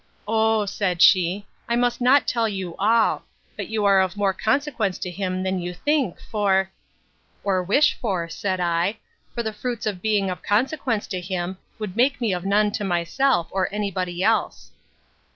O, 0.27 0.65
said 0.65 0.99
she, 0.99 1.45
I 1.69 1.75
must 1.75 2.01
not 2.01 2.25
tell 2.25 2.49
you 2.49 2.75
all; 2.79 3.23
but 3.55 3.67
you 3.67 3.85
are 3.85 4.01
of 4.01 4.17
more 4.17 4.33
consequence 4.33 4.97
to 4.97 5.11
him 5.11 5.43
than 5.43 5.59
you 5.59 5.75
think 5.75 6.19
for—— 6.19 6.71
Or 7.43 7.61
wish 7.61 7.93
for, 7.93 8.27
said 8.27 8.59
I; 8.59 8.97
for 9.35 9.43
the 9.43 9.53
fruits 9.53 9.85
of 9.85 10.01
being 10.01 10.31
of 10.31 10.41
consequence 10.41 11.05
to 11.09 11.21
him, 11.21 11.59
would 11.77 11.95
make 11.95 12.19
me 12.19 12.33
of 12.33 12.45
none 12.47 12.71
to 12.71 12.83
myself, 12.83 13.47
or 13.51 13.71
any 13.71 13.91
body 13.91 14.23
else. 14.23 14.71